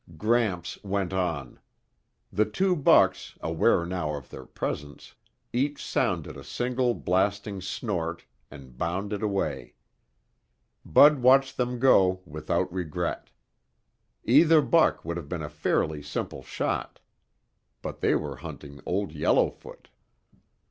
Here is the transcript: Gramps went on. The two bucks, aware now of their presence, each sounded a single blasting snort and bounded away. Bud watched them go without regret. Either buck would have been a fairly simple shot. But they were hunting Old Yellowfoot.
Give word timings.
Gramps 0.17 0.83
went 0.83 1.13
on. 1.13 1.59
The 2.33 2.45
two 2.45 2.75
bucks, 2.75 3.37
aware 3.39 3.85
now 3.85 4.15
of 4.15 4.31
their 4.31 4.47
presence, 4.47 5.13
each 5.53 5.85
sounded 5.85 6.35
a 6.35 6.43
single 6.43 6.95
blasting 6.95 7.61
snort 7.61 8.25
and 8.49 8.79
bounded 8.79 9.21
away. 9.21 9.75
Bud 10.83 11.19
watched 11.19 11.55
them 11.55 11.77
go 11.77 12.21
without 12.25 12.73
regret. 12.73 13.29
Either 14.23 14.59
buck 14.59 15.05
would 15.05 15.17
have 15.17 15.29
been 15.29 15.43
a 15.43 15.49
fairly 15.49 16.01
simple 16.01 16.41
shot. 16.41 16.99
But 17.83 18.01
they 18.01 18.15
were 18.15 18.37
hunting 18.37 18.81
Old 18.87 19.11
Yellowfoot. 19.11 19.87